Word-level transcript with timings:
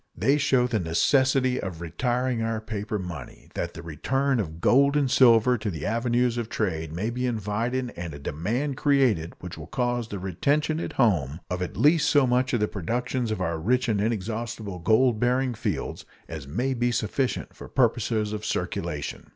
They 0.17 0.39
show 0.39 0.65
the 0.65 0.79
necessity 0.79 1.59
of 1.61 1.79
retiring 1.79 2.41
our 2.41 2.59
paper 2.59 2.97
money, 2.97 3.51
that 3.53 3.75
the 3.75 3.83
return 3.83 4.39
of 4.39 4.59
gold 4.59 4.97
and 4.97 5.11
silver 5.11 5.59
to 5.59 5.69
the 5.69 5.85
avenues 5.85 6.39
of 6.39 6.49
trade 6.49 6.91
may 6.91 7.11
be 7.11 7.27
invited 7.27 7.93
and 7.95 8.11
a 8.11 8.17
demand 8.17 8.77
created 8.77 9.35
which 9.41 9.59
will 9.59 9.67
cause 9.67 10.07
the 10.07 10.17
retention 10.17 10.79
at 10.79 10.93
home 10.93 11.39
of 11.51 11.61
at 11.61 11.77
least 11.77 12.09
so 12.09 12.25
much 12.25 12.51
of 12.51 12.61
the 12.61 12.67
productions 12.67 13.29
of 13.29 13.41
our 13.41 13.59
rich 13.59 13.87
and 13.87 14.01
inexhaustible 14.01 14.79
gold 14.79 15.19
bearing 15.19 15.53
fields 15.53 16.03
as 16.27 16.47
may 16.47 16.73
be 16.73 16.91
sufficient 16.91 17.55
for 17.55 17.67
purposes 17.67 18.33
of 18.33 18.43
circulation. 18.43 19.29